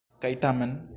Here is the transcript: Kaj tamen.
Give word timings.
Kaj 0.23 0.31
tamen. 0.47 0.75